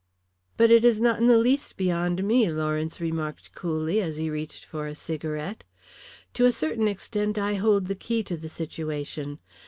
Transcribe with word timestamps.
"But 0.57 0.71
it 0.71 0.83
is 0.83 0.99
not 0.99 1.19
in 1.19 1.27
the 1.27 1.37
least 1.37 1.77
beyond 1.77 2.23
me," 2.23 2.49
Lawrence 2.51 2.99
remarked 2.99 3.53
coolly, 3.53 4.01
as 4.01 4.17
he 4.17 4.31
reached 4.31 4.65
for 4.65 4.87
a 4.87 4.95
cigarette. 4.95 5.63
"To 6.33 6.45
a 6.45 6.51
certain 6.51 6.87
extent 6.87 7.37
I 7.37 7.53
hold 7.53 7.85
the 7.85 7.93
key 7.93 8.23
to 8.23 8.35
the 8.35 8.49
situation. 8.49 9.37